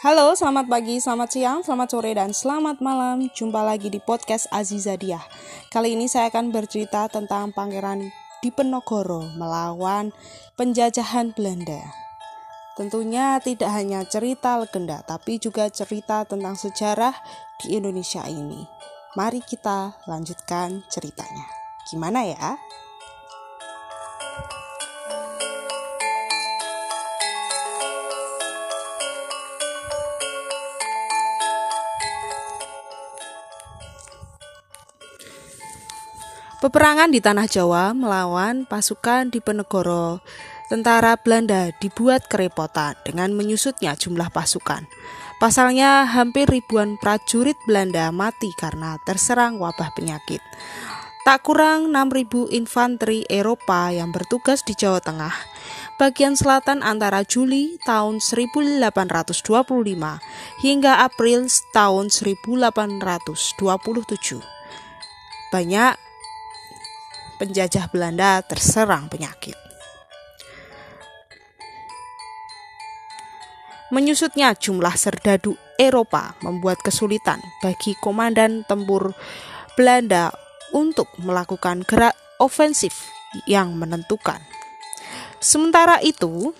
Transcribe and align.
Halo, 0.00 0.32
selamat 0.32 0.64
pagi, 0.72 0.96
selamat 0.96 1.28
siang, 1.28 1.60
selamat 1.60 1.88
sore, 1.92 2.16
dan 2.16 2.32
selamat 2.32 2.80
malam. 2.80 3.20
Jumpa 3.36 3.60
lagi 3.60 3.92
di 3.92 4.00
podcast 4.00 4.48
Azizadiah. 4.48 5.20
Kali 5.68 5.92
ini 5.92 6.08
saya 6.08 6.32
akan 6.32 6.56
bercerita 6.56 7.04
tentang 7.12 7.52
Pangeran 7.52 8.08
Diponegoro 8.40 9.28
melawan 9.36 10.08
penjajahan 10.56 11.36
Belanda. 11.36 11.84
Tentunya 12.80 13.44
tidak 13.44 13.76
hanya 13.76 14.00
cerita 14.08 14.56
legenda, 14.56 15.04
tapi 15.04 15.36
juga 15.36 15.68
cerita 15.68 16.24
tentang 16.24 16.56
sejarah 16.56 17.12
di 17.60 17.76
Indonesia 17.76 18.24
ini. 18.24 18.64
Mari 19.20 19.44
kita 19.44 20.00
lanjutkan 20.08 20.80
ceritanya. 20.88 21.44
Gimana 21.92 22.24
ya? 22.24 22.56
Peperangan 36.60 37.08
di 37.08 37.24
tanah 37.24 37.48
Jawa 37.48 37.96
melawan 37.96 38.68
pasukan 38.68 39.32
di 39.32 39.40
Penegoro, 39.40 40.20
tentara 40.68 41.16
Belanda 41.16 41.72
dibuat 41.80 42.28
kerepotan 42.28 43.00
dengan 43.00 43.32
menyusutnya 43.32 43.96
jumlah 43.96 44.28
pasukan. 44.28 44.84
Pasalnya 45.40 46.04
hampir 46.04 46.52
ribuan 46.52 47.00
prajurit 47.00 47.56
Belanda 47.64 48.12
mati 48.12 48.52
karena 48.60 49.00
terserang 49.08 49.56
wabah 49.56 49.88
penyakit. 49.96 50.44
Tak 51.24 51.48
kurang 51.48 51.96
6.000 51.96 52.52
infanteri 52.52 53.24
Eropa 53.32 53.88
yang 53.88 54.12
bertugas 54.12 54.60
di 54.60 54.76
Jawa 54.76 55.00
Tengah, 55.00 55.32
bagian 55.96 56.36
selatan 56.36 56.84
antara 56.84 57.24
Juli 57.24 57.80
tahun 57.88 58.20
1825 58.20 59.32
hingga 60.60 60.92
April 61.08 61.48
tahun 61.72 62.12
1827. 62.12 64.44
Banyak 65.56 66.09
penjajah 67.40 67.88
Belanda 67.88 68.44
terserang 68.44 69.08
penyakit. 69.08 69.56
Menyusutnya 73.90 74.54
jumlah 74.54 74.94
serdadu 74.94 75.56
Eropa 75.74 76.36
membuat 76.44 76.78
kesulitan 76.84 77.40
bagi 77.58 77.96
komandan 77.98 78.62
tempur 78.68 79.16
Belanda 79.74 80.30
untuk 80.70 81.10
melakukan 81.18 81.82
gerak 81.82 82.14
ofensif 82.38 83.10
yang 83.50 83.74
menentukan. 83.74 84.38
Sementara 85.42 85.98
itu, 86.04 86.54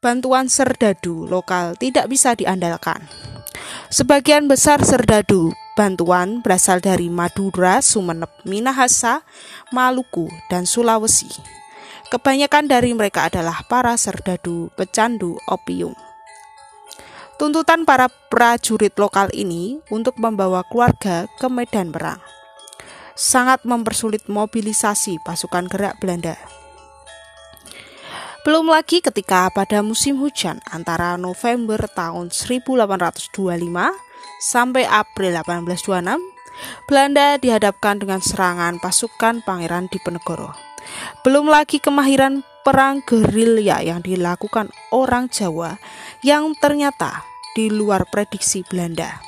bantuan 0.00 0.48
serdadu 0.48 1.28
lokal 1.28 1.76
tidak 1.76 2.08
bisa 2.08 2.32
diandalkan. 2.32 3.04
Sebagian 3.92 4.48
besar 4.48 4.80
serdadu 4.86 5.52
bantuan 5.76 6.40
berasal 6.40 6.80
dari 6.80 7.12
Madura, 7.12 7.84
Sumeneb, 7.84 8.32
Minahasa, 8.48 9.22
Maluku, 9.70 10.26
dan 10.48 10.64
Sulawesi. 10.64 11.28
Kebanyakan 12.08 12.66
dari 12.66 12.96
mereka 12.96 13.28
adalah 13.28 13.62
para 13.68 13.94
serdadu 14.00 14.72
pecandu 14.74 15.36
opium. 15.46 15.92
Tuntutan 17.36 17.84
para 17.84 18.08
prajurit 18.08 18.96
lokal 18.96 19.28
ini 19.36 19.84
untuk 19.92 20.16
membawa 20.16 20.64
keluarga 20.66 21.28
ke 21.36 21.46
medan 21.52 21.92
perang 21.92 22.18
sangat 23.16 23.64
mempersulit 23.64 24.28
mobilisasi 24.28 25.18
pasukan 25.24 25.66
gerak 25.66 25.96
Belanda. 25.98 26.36
Belum 28.46 28.70
lagi 28.70 29.02
ketika 29.02 29.50
pada 29.50 29.82
musim 29.82 30.22
hujan 30.22 30.62
antara 30.70 31.18
November 31.18 31.82
tahun 31.90 32.30
1825 32.30 33.26
sampai 34.38 34.86
April 34.86 35.34
1826, 35.42 36.22
Belanda 36.86 37.42
dihadapkan 37.42 37.98
dengan 37.98 38.22
serangan 38.22 38.78
pasukan 38.78 39.42
Pangeran 39.42 39.90
Diponegoro. 39.90 40.54
Belum 41.26 41.50
lagi 41.50 41.82
kemahiran 41.82 42.46
perang 42.62 43.02
gerilya 43.02 43.82
yang 43.82 43.98
dilakukan 43.98 44.70
orang 44.94 45.26
Jawa 45.26 45.82
yang 46.22 46.54
ternyata 46.62 47.26
di 47.58 47.66
luar 47.66 48.06
prediksi 48.06 48.62
Belanda. 48.62 49.18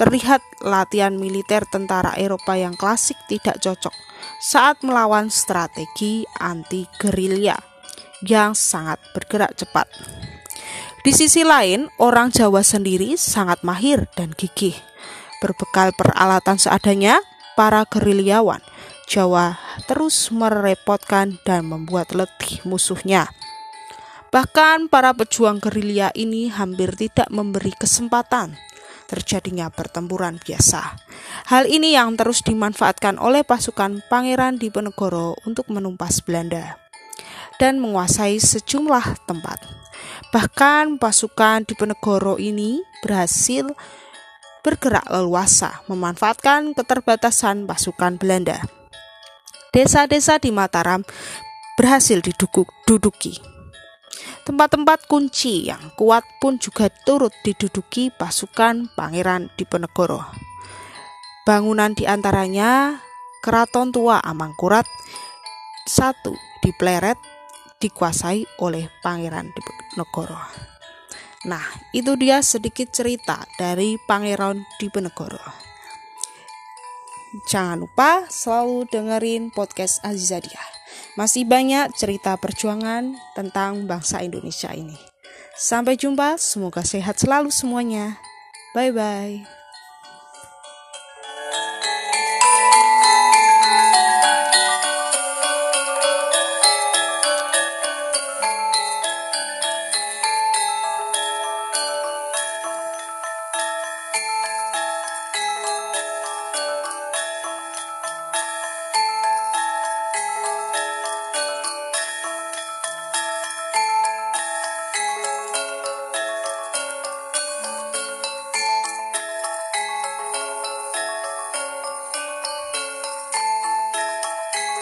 Terlihat 0.00 0.40
latihan 0.64 1.20
militer 1.20 1.68
tentara 1.68 2.16
Eropa 2.16 2.56
yang 2.56 2.80
klasik 2.80 3.20
tidak 3.28 3.60
cocok 3.60 3.92
saat 4.40 4.80
melawan 4.80 5.28
strategi 5.28 6.24
anti 6.40 6.88
gerilya 6.96 7.71
yang 8.24 8.54
sangat 8.54 9.02
bergerak 9.12 9.54
cepat. 9.58 9.90
Di 11.02 11.10
sisi 11.10 11.42
lain, 11.42 11.90
orang 11.98 12.30
Jawa 12.30 12.62
sendiri 12.62 13.18
sangat 13.18 13.66
mahir 13.66 14.06
dan 14.14 14.30
gigih. 14.38 14.78
Berbekal 15.42 15.90
peralatan 15.98 16.62
seadanya, 16.62 17.18
para 17.58 17.82
gerilyawan 17.90 18.62
Jawa 19.10 19.60
terus 19.90 20.30
merepotkan 20.32 21.36
dan 21.44 21.68
membuat 21.68 22.14
letih 22.14 22.62
musuhnya. 22.64 23.28
Bahkan 24.32 24.88
para 24.88 25.12
pejuang 25.12 25.60
gerilya 25.60 26.08
ini 26.16 26.48
hampir 26.48 26.96
tidak 26.96 27.28
memberi 27.28 27.76
kesempatan 27.76 28.56
terjadinya 29.04 29.68
pertempuran 29.68 30.40
biasa. 30.40 30.96
Hal 31.52 31.68
ini 31.68 31.92
yang 31.92 32.16
terus 32.16 32.40
dimanfaatkan 32.40 33.20
oleh 33.20 33.44
pasukan 33.44 34.00
Pangeran 34.08 34.56
Diponegoro 34.56 35.36
untuk 35.44 35.68
menumpas 35.68 36.24
Belanda 36.24 36.81
dan 37.62 37.78
menguasai 37.78 38.42
sejumlah 38.42 39.22
tempat. 39.30 39.62
Bahkan 40.34 40.98
pasukan 40.98 41.62
di 41.62 41.78
Penegoro 41.78 42.34
ini 42.34 42.82
berhasil 43.06 43.70
bergerak 44.66 45.06
leluasa 45.06 45.86
memanfaatkan 45.86 46.74
keterbatasan 46.74 47.62
pasukan 47.70 48.18
Belanda. 48.18 48.58
Desa-desa 49.70 50.42
di 50.42 50.50
Mataram 50.50 51.06
berhasil 51.78 52.18
diduduki. 52.18 53.38
Tempat-tempat 54.42 55.06
kunci 55.06 55.70
yang 55.70 55.94
kuat 55.94 56.26
pun 56.42 56.58
juga 56.58 56.90
turut 57.06 57.30
diduduki 57.46 58.10
pasukan 58.10 58.90
Pangeran 58.98 59.54
Diponegoro. 59.54 60.26
Bangunan 61.46 61.94
di 61.94 62.10
antaranya 62.10 62.98
Keraton 63.38 63.94
Tua 63.94 64.18
Amangkurat 64.18 64.82
satu 65.86 66.34
di 66.62 66.70
Pleret 66.74 67.31
dikuasai 67.82 68.46
oleh 68.62 68.86
Pangeran 69.02 69.50
Diponegoro. 69.50 70.38
Nah, 71.50 71.66
itu 71.90 72.14
dia 72.14 72.38
sedikit 72.38 72.94
cerita 72.94 73.42
dari 73.58 73.98
Pangeran 73.98 74.62
Diponegoro. 74.78 75.42
Jangan 77.50 77.82
lupa 77.82 78.30
selalu 78.30 78.86
dengerin 78.86 79.50
podcast 79.50 79.98
Azizadiah. 80.06 80.70
Masih 81.18 81.42
banyak 81.42 81.90
cerita 81.98 82.38
perjuangan 82.38 83.18
tentang 83.34 83.90
bangsa 83.90 84.22
Indonesia 84.22 84.70
ini. 84.70 84.96
Sampai 85.58 85.98
jumpa, 85.98 86.40
semoga 86.40 86.80
sehat 86.84 87.20
selalu 87.20 87.52
semuanya. 87.52 88.16
Bye 88.72 88.92
bye. 88.92 89.61